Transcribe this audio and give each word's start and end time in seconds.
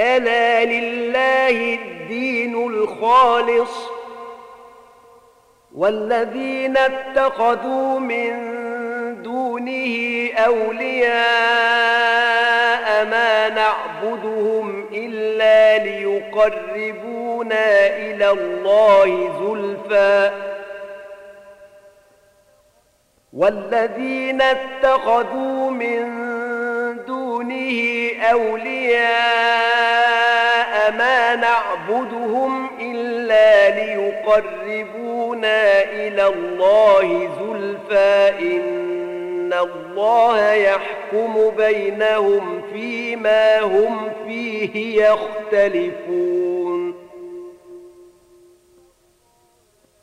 ألا 0.00 0.64
لله 0.64 1.74
الدين 1.74 2.54
الخالص 2.66 3.70
والذين 5.74 6.76
اتخذوا 6.76 7.98
من 7.98 8.30
دونه 9.22 10.28
أولياء 10.36 11.10
ما 13.04 13.48
نعبدهم 13.48 14.86
إلا 14.92 15.84
ليقربونا 15.84 17.86
إلى 17.86 18.30
الله 18.30 19.06
زلفى 19.40 20.30
والذين 23.32 24.42
اتخذوا 24.42 25.70
من 25.70 26.20
دونه 27.06 27.80
أولياء 28.32 29.79
نعبدهم 31.90 32.68
إلا 32.80 33.70
ليقربونا 33.70 35.82
إلى 35.82 36.26
الله 36.26 37.28
زلفى. 37.40 38.32
إن 38.40 39.52
الله 39.52 40.52
يحكم 40.52 41.50
بينهم 41.56 42.62
فيما 42.72 43.60
هم 43.60 44.12
فيه 44.26 45.04
يختلفون. 45.04 46.94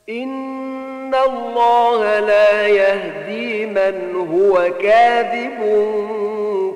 إن 0.10 1.16
الله 1.16 2.20
لا 2.20 2.68
يهدي 2.68 3.66
من 3.66 4.28
هو 4.34 4.72
كاذب 4.82 5.60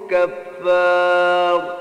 كفار. 0.09 1.80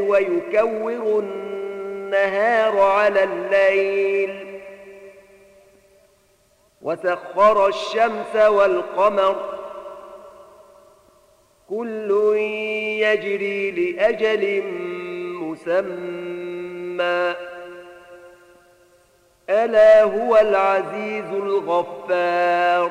ويكور 0.00 1.20
النهار 1.20 2.80
على 2.80 3.24
الليل. 3.24 4.60
وسخر 6.82 7.68
الشمس 7.68 8.36
والقمر. 8.36 9.58
كل 11.70 12.36
يجري 12.98 13.70
لأجل 13.70 14.62
مسمى. 15.42 17.34
ألا 19.50 20.02
هو 20.02 20.36
العزيز 20.36 21.24
الغفار. 21.24 22.90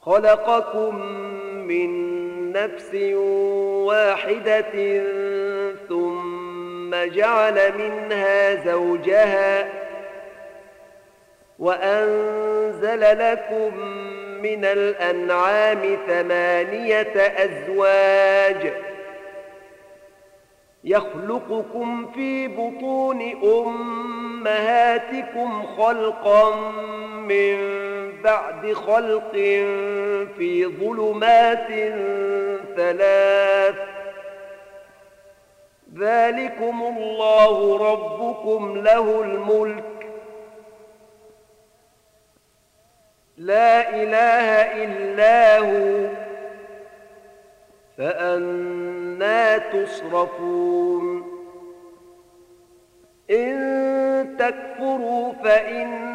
خلقكم 0.00 0.96
من 1.66 2.13
نفس 2.54 2.94
واحدة 3.84 5.02
ثم 5.88 6.94
جعل 6.94 7.72
منها 7.78 8.54
زوجها 8.64 9.68
وأنزل 11.58 13.00
لكم 13.00 13.78
من 14.42 14.64
الأنعام 14.64 15.98
ثمانية 16.06 17.12
أزواج 17.16 18.72
يخلقكم 20.84 22.12
في 22.14 22.48
بطون 22.48 23.22
أمهاتكم 24.44 25.62
خلقا 25.76 26.70
من 27.20 27.56
بعد 28.24 28.72
خلق 28.72 29.32
في 30.36 30.66
ظلمات 30.66 31.68
ثلاث. 32.76 33.76
ذلكم 35.98 36.94
الله 36.98 37.78
ربكم 37.92 38.78
له 38.78 39.22
الملك. 39.22 40.06
لا 43.36 43.88
إله 43.88 44.48
إلا 44.84 45.58
هو. 45.58 46.08
فأنا 47.98 49.58
تصرفون. 49.58 51.34
إن 53.30 54.36
تكفروا 54.38 55.32
فإن 55.32 56.14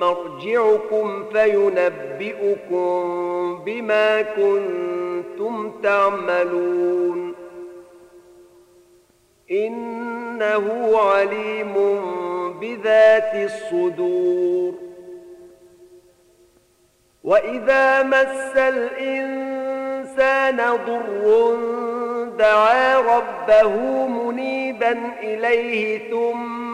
مرجعكم 0.00 1.24
فينبئكم 1.32 2.94
بما 3.64 4.22
كنتم 4.22 5.72
تعملون. 5.82 7.34
إنه 9.50 10.98
عليم 10.98 11.74
بذات 12.60 13.34
الصدور. 13.34 14.74
وإذا 17.24 18.02
مس 18.02 18.56
الإنسان 18.56 20.56
ضر 20.86 21.56
دعا 22.38 23.00
ربه 23.00 24.06
منيبا 24.06 24.98
إليه 25.22 26.10
ثم 26.10 26.73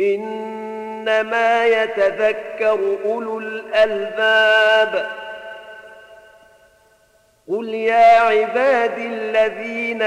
إنما 0.00 1.66
يتذكر 1.66 2.96
أولو 3.04 3.38
الألباب. 3.38 5.10
قل 7.48 7.68
يا 7.74 8.20
عبادي 8.20 9.06
الذين 9.06 10.02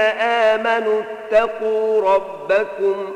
آمنوا 0.56 1.02
اتقوا 1.02 2.14
ربكم 2.14 3.14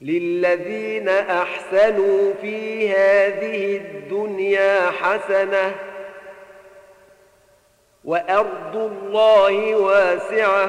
للذين 0.00 1.08
أحسنوا 1.08 2.32
في 2.40 2.90
هذه 2.90 3.76
الدنيا 3.76 4.90
حسنة 4.90 5.74
وأرض 8.04 8.76
الله 8.76 9.74
واسعة. 9.74 10.68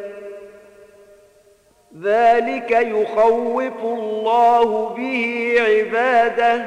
ذلك 1.99 2.71
يخوف 2.71 3.83
الله 3.83 4.89
به 4.89 5.55
عباده. 5.59 6.65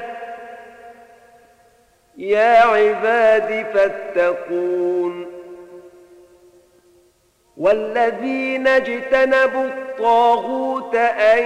يا 2.17 2.59
عباد 2.59 3.67
فاتقون. 3.75 5.27
والذين 7.57 8.69
اجتنبوا 8.69 9.65
الطاغوت 9.65 10.95
أن 10.95 11.43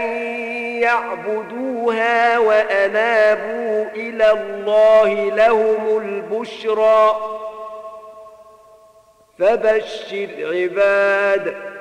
يعبدوها 0.83 2.39
وأنابوا 2.39 3.85
إلى 3.95 4.31
الله 4.31 5.35
لهم 5.35 5.99
البشرى. 5.99 7.17
فبشر 9.39 10.29
عباد 10.39 11.78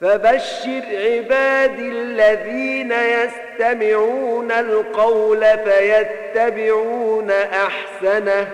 فبشر 0.00 0.82
عباد 0.92 1.78
الذين 1.78 2.92
يستمعون 2.92 4.52
القول 4.52 5.44
فيتبعون 5.58 7.30
أحسنه. 7.30 8.48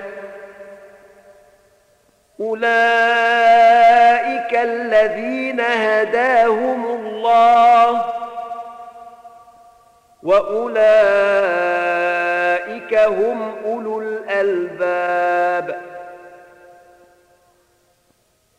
أولئك 2.41 2.63
الذين 4.55 5.61
هداهم 5.61 6.87
الله. 6.87 8.05
وأولئك 10.23 11.03
هم 12.95 13.55
أولو 13.65 14.01
الألباب. 14.01 15.92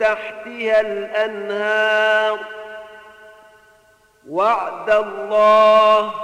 تحتها 0.00 0.80
الأنهار. 0.80 2.38
وعد 4.28 4.90
الله 4.90 6.14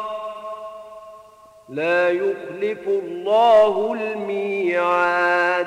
لا 1.69 2.11
يخلف 2.11 2.89
الله 2.89 3.97
الميعاد. 4.01 5.67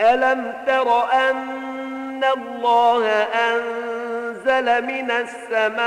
ألم 0.00 0.64
تر 0.66 1.12
أن 1.12 2.24
الله 2.24 3.08
أنزل 3.22 4.84
من 4.84 5.10
السماء 5.10 5.82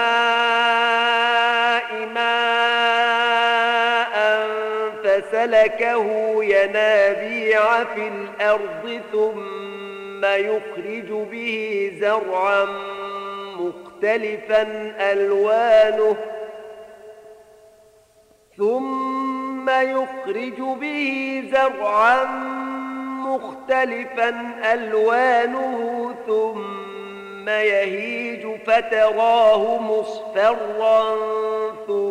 ماء 2.06 2.85
فسلكه 5.32 6.06
ينابيع 6.44 7.84
في 7.84 8.08
الأرض 8.08 9.02
ثم 9.12 10.26
يخرج 10.26 11.12
به 11.32 11.92
زرعا 12.02 12.66
مختلفا 13.60 14.62
ألوانه 15.12 16.16
ثم 18.58 19.70
يخرج 19.70 20.60
به 20.60 21.44
زرعا 21.52 22.26
مختلفا 23.26 24.30
ألوانه 24.74 26.16
ثم 26.28 27.50
يهيج 27.50 28.48
فتراه 28.68 29.82
مصفرا 29.82 31.16
ثم 31.88 32.05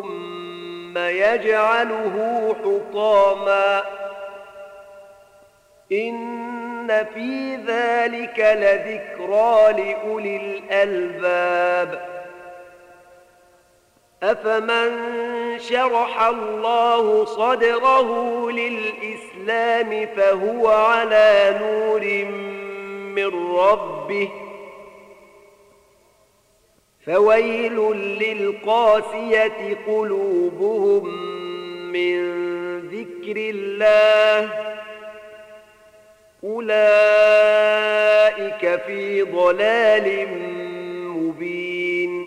يجعله 0.97 2.57
حطاما. 2.65 3.83
إن 5.93 7.07
في 7.15 7.57
ذلك 7.57 8.39
لذكرى 8.39 9.83
لأولي 9.83 10.37
الألباب. 10.37 12.15
أفمن 14.23 14.91
شرح 15.59 16.23
الله 16.23 17.25
صدره 17.25 18.51
للإسلام 18.51 20.07
فهو 20.17 20.69
على 20.69 21.59
نور 21.61 22.25
من 23.15 23.57
ربه. 23.57 24.44
فويل 27.07 27.77
للقاسية 28.21 29.77
قلوبهم 29.87 31.09
من 31.93 32.19
ذكر 32.81 33.37
الله. 33.37 34.51
أولئك 36.45 36.83
في 38.87 39.23
ضلال 39.23 40.29
مبين. 41.09 42.27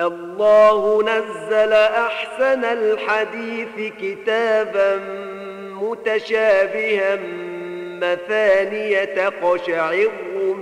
الله 0.00 1.02
نزل 1.02 1.72
أحسن 1.72 2.64
الحديث 2.64 3.92
كتابا 4.00 4.96
متشابها 5.80 7.18
مثانية 8.00 9.04
تقشعر 9.04 10.10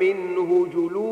منه 0.00 0.68
جلود 0.74 1.11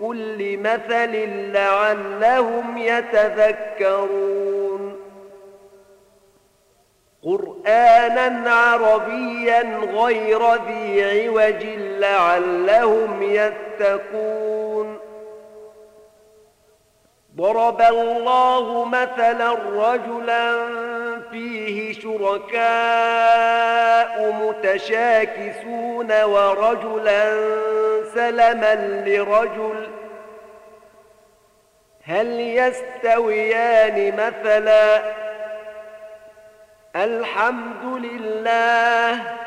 كل 0.00 0.58
مثل 0.58 1.12
لعلهم 1.52 2.78
يتذكرون. 2.78 4.38
قرآنا 7.24 8.50
عربيا 8.50 9.62
غير 9.78 10.54
ذي 10.54 11.04
عوج 11.04 11.64
لعلهم 11.76 13.22
يتقون. 13.22 14.98
ضرب 17.36 17.80
الله 17.82 18.84
مثلا 18.84 19.52
رجلا 19.52 20.97
فيه 21.30 21.92
شركاء 21.92 22.58
متشاكسون 24.32 26.22
ورجلا 26.22 27.30
سلما 28.14 28.74
لرجل 29.06 29.86
هل 32.04 32.40
يستويان 32.40 34.12
مثلا 34.16 35.14
الحمد 36.96 37.84
لله 37.84 39.38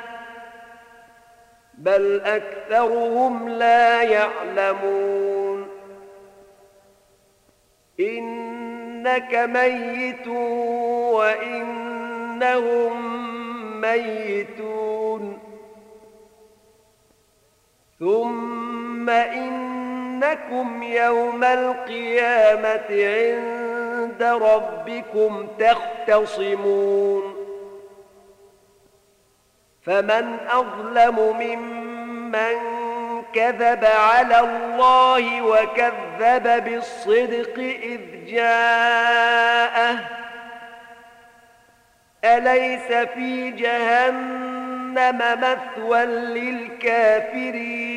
بل 1.73 2.21
أكثرهم 2.25 3.49
لا 3.49 4.01
يعلمون 4.01 5.67
إنك 9.01 9.33
ميت 9.33 10.27
وإنهم 11.17 12.93
ميتون. 13.81 15.39
ثم 17.99 19.09
إنكم 19.09 20.83
يوم 20.83 21.43
القيامة 21.43 22.89
عند 22.89 24.23
ربكم 24.23 25.47
تختصمون. 25.59 27.35
فمن 29.83 30.37
أظلم 30.49 31.15
ممن 31.39 32.80
كذب 33.35 33.85
على 33.85 34.39
الله 34.39 35.41
وكذب 35.41 36.63
بالصدق 36.63 37.59
إذ 37.59 37.99
جاءه. 38.27 39.95
أليس 42.23 43.07
في 43.13 43.51
جهنم 43.51 45.17
مثوى 45.17 46.05
للكافرين؟ 46.05 47.91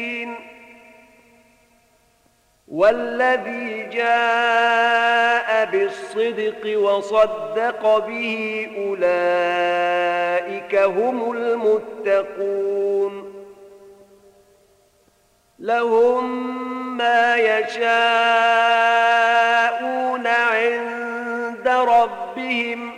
والذي 2.69 3.89
جاء 3.93 5.65
بالصدق 5.65 6.79
وصدق 6.79 8.07
به 8.07 8.69
أولئك 8.77 10.75
هم 10.75 11.33
المتقون. 11.33 13.34
لهم 15.65 16.27
ما 16.97 17.37
يشاءون 17.37 17.87
عند 20.27 21.69
ربهم. 21.69 22.93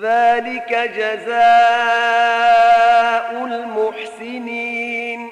ذلك 0.00 0.92
جزاء 0.96 1.44
المحسنين. 3.44 5.30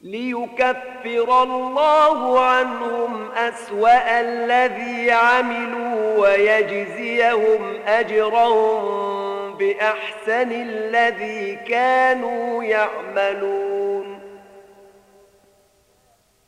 ليكفر 0.00 1.42
الله 1.42 2.44
عنهم 2.44 3.30
أسوأ 3.32 4.20
الذي 4.20 5.10
عملوا 5.10 6.18
ويجزيهم 6.18 7.76
أجرهم 7.86 9.27
بأحسن 9.58 10.52
الذي 10.52 11.56
كانوا 11.56 12.64
يعملون. 12.64 14.20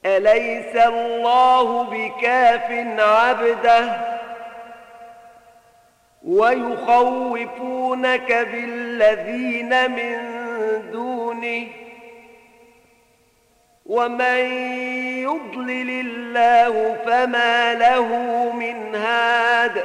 أليس 0.07 0.77
الله 0.77 1.83
بكاف 1.83 2.71
عبده؟ 2.99 4.01
ويخوفونك 6.25 8.33
بالذين 8.33 9.91
من 9.91 10.17
دونه. 10.93 11.67
ومن 13.87 14.39
يضلل 15.19 15.91
الله 15.91 16.97
فما 17.07 17.75
له 17.75 18.07
من 18.53 18.95
هاد. 18.95 19.85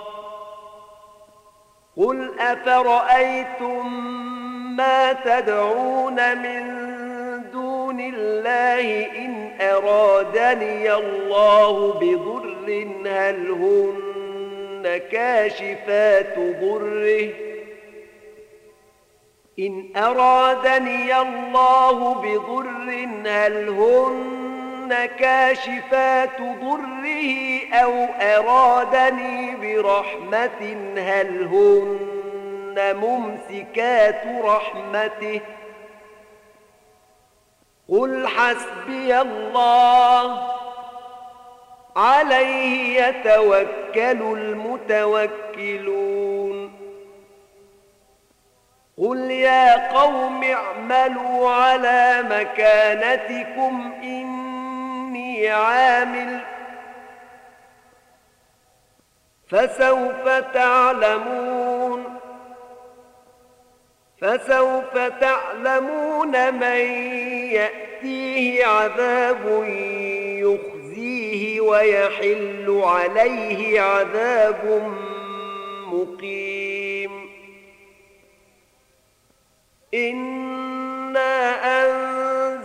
قل 2.01 2.31
أفرأيتم 2.39 3.93
ما 4.75 5.13
تدعون 5.13 6.37
من 6.37 6.63
دون 7.51 7.99
الله 7.99 9.05
إن 9.17 9.51
أرادني 9.61 10.93
الله 10.93 11.93
بضر 11.93 12.87
هل 13.05 13.51
هن 13.51 14.97
كاشفات 15.11 16.35
ضره 16.39 17.29
إن 19.59 19.89
أرادني 19.97 21.21
الله 21.21 22.13
بضر 22.13 23.07
هل 23.27 23.69
هن 23.69 24.40
كاشفات 24.93 26.41
ضره 26.41 27.59
أو 27.73 28.05
أرادني 28.21 29.55
برحمة 29.55 30.77
هل 30.97 31.43
هن 31.43 32.95
ممسكات 32.95 34.21
رحمته؟ 34.43 35.41
قل 37.89 38.27
حسبي 38.27 39.21
الله 39.21 40.47
عليه 41.95 43.01
يتوكل 43.01 44.21
المتوكلون. 45.57 45.91
قل 48.97 49.31
يا 49.31 49.93
قوم 49.93 50.43
اعملوا 50.43 51.49
على 51.49 52.23
مكانتكم 52.29 53.93
إني 55.11 55.49
عامل 55.49 56.39
فسوف 59.49 60.27
تعلمون 60.53 62.03
فسوف 64.21 64.97
تعلمون 64.97 66.53
من 66.53 66.81
يأتيه 67.51 68.65
عذاب 68.65 69.63
يخزيه 70.39 71.61
ويحل 71.61 72.81
عليه 72.83 73.81
عذاب 73.81 74.91
مقيم 75.87 77.29
إنا 79.93 81.51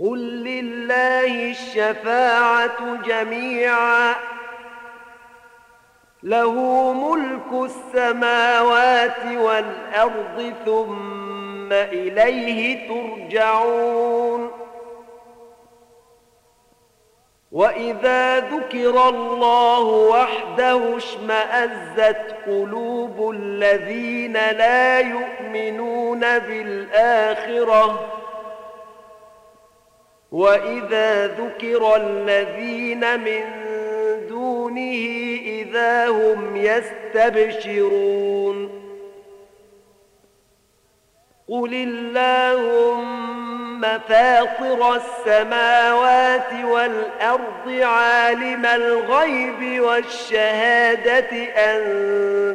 قل 0.00 0.18
لله 0.44 1.50
الشفاعة 1.50 2.96
جميعا 3.06 4.14
له 6.22 6.52
ملك 6.92 7.70
السماوات 7.70 9.26
والأرض 9.36 10.54
ثم 10.64 11.72
إليه 11.72 12.88
ترجعون 12.88 14.50
وإذا 17.52 18.40
ذكر 18.40 19.08
الله 19.08 19.82
وحده 19.82 20.96
اشمأزت 20.96 22.36
قلوب 22.46 23.30
الذين 23.30 24.32
لا 24.32 25.00
يؤمنون 25.00 26.20
بالآخرة 26.38 28.16
وإذا 30.32 31.26
ذكر 31.26 31.96
الذين 31.96 33.20
من 33.20 33.44
دونه 34.28 35.06
إذا 35.42 36.08
هم 36.08 36.56
يستبشرون 36.56 38.26
قل 41.48 41.74
اللهم 41.74 43.16
فاطر 44.08 44.96
السماوات 44.96 46.52
والأرض 46.64 47.80
عالم 47.82 48.66
الغيب 48.66 49.80
والشهادة 49.80 51.30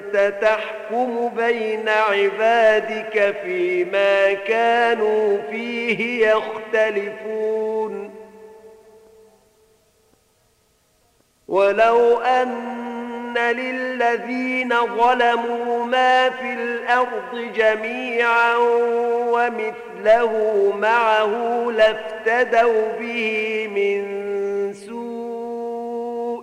أنت 0.02 0.34
تحكم 0.42 1.30
بين 1.36 1.90
عبادك 1.90 3.36
فيما 3.44 4.34
كانوا 4.34 5.38
فيه 5.52 6.28
يختلفون. 6.28 8.12
ولو 11.48 12.18
أن 12.18 13.38
للذين 13.38 14.70
ظلموا 14.70 15.86
ما 15.86 16.30
في 16.30 16.54
الأرض 16.54 17.54
جميعا 17.56 18.56
ومثله 19.32 20.74
معه 20.78 21.66
لافتدوا 21.72 22.92
به 23.00 23.68
من 23.76 24.31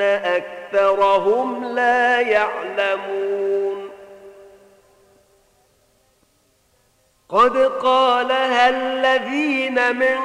أكثرهم 0.00 1.64
لا 1.64 2.20
يعلمون. 2.20 3.90
قد 7.28 7.56
قالها 7.56 8.68
الذين 8.68 9.96
من 9.96 10.18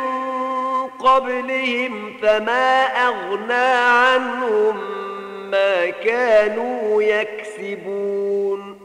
قبلهم 0.87 2.17
فما 2.21 2.83
أغنى 3.07 3.53
عنهم 3.53 4.79
ما 5.51 5.89
كانوا 5.89 7.03
يكسبون. 7.03 8.79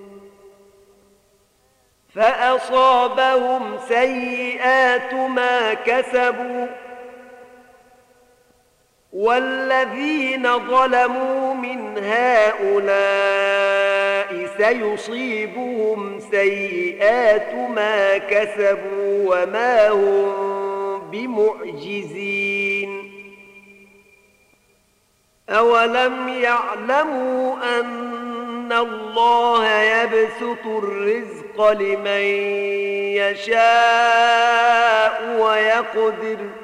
فأصابهم 2.14 3.78
سيئات 3.88 5.14
ما 5.14 5.74
كسبوا 5.74 6.66
والذين 9.14 10.58
ظلموا 10.58 11.54
من 11.54 11.98
هؤلاء 11.98 12.94
سيصيبهم 14.58 16.20
سيئات 16.30 17.54
ما 17.54 18.18
كسبوا 18.18 19.24
وما 19.26 19.88
هم 19.88 21.10
بمعجزين. 21.10 23.10
أولم 25.48 26.28
يعلموا 26.28 27.56
أن 27.80 28.72
الله 28.72 29.68
يبسط 29.68 30.66
الرزق 30.66 31.70
لمن 31.70 32.24
يشاء 33.22 35.14
ويقدر 35.40 36.63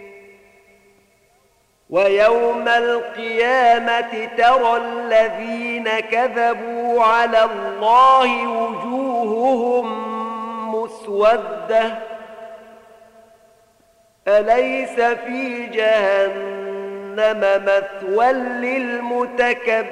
ويوم 1.91 2.67
القيامة 2.67 4.29
ترى 4.37 4.77
الذين 4.77 5.99
كذبوا 5.99 7.03
على 7.03 7.43
الله 7.43 8.47
وجوههم 8.47 9.87
مسودة. 10.75 11.97
أليس 14.27 15.01
في 15.01 15.65
جهنم 15.65 17.41
مثوى 17.65 18.31
للمتكبرين؟ 18.33 19.91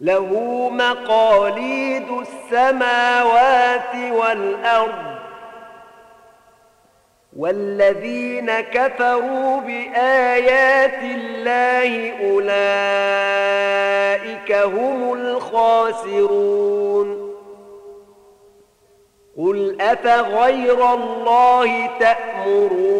له 0.00 0.28
مقاليد 0.70 2.06
السماوات 2.10 3.94
والأرض 4.12 5.18
والذين 7.36 8.60
كفروا 8.60 9.60
بآيات 9.60 11.02
الله 11.02 12.12
أولئك 12.32 13.60
هم 14.52 15.12
الخاسرون. 15.12 16.80
قل 19.38 19.80
أفغير 19.80 20.94
الله 20.94 21.86
تأمروني 22.00 22.99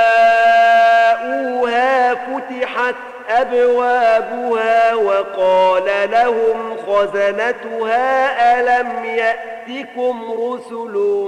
أبوابها 3.41 4.95
وقال 4.95 6.11
لهم 6.11 6.77
خزنتها 6.77 8.59
ألم 8.59 9.05
يأتكم 9.05 10.31
رسل 10.31 11.27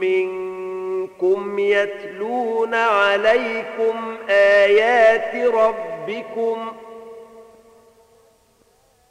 منكم 0.00 1.58
يتلون 1.58 2.74
عليكم 2.74 4.16
آيات 4.30 5.34
ربكم 5.54 6.72
ۖ؟ 6.82 6.86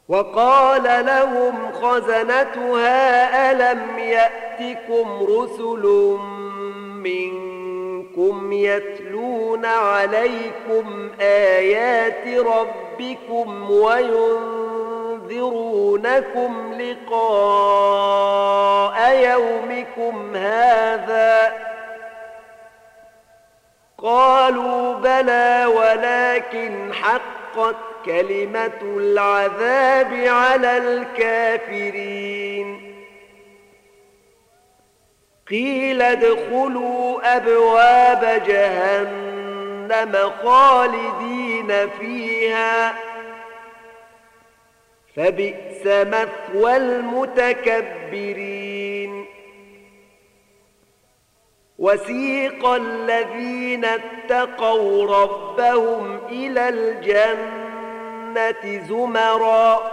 وقال 0.08 1.06
لهم 1.06 1.72
خزنتها 1.72 3.52
ألم 3.52 3.98
يأتكم 3.98 5.22
رسل 5.22 6.16
منكم 7.02 7.55
يتلون 8.52 9.66
عليكم 9.66 11.10
آيات 11.20 12.46
ربكم 12.46 13.70
وينذرونكم 13.70 14.32
لقاء 16.80 17.36
يومكم 19.30 20.36
هذا 20.36 21.52
قالوا 23.98 24.94
بلى 24.94 25.66
ولكن 25.76 26.92
حقت 26.92 27.76
كلمة 28.04 28.80
العذاب 28.82 30.12
على 30.26 30.78
الكافرين 30.78 32.85
قيل 35.50 36.02
ادخلوا 36.02 37.36
أبواب 37.36 38.42
جهنم 38.46 40.30
خالدين 40.42 41.90
فيها. 41.90 42.94
فبئس 45.16 45.86
مثوى 45.86 46.76
المتكبرين. 46.76 48.56
وسيق 51.78 52.66
الذين 52.66 53.84
اتقوا 53.84 55.22
ربهم 55.22 56.20
إلى 56.28 56.68
الجنة 56.68 57.86
زمرا 58.88 59.92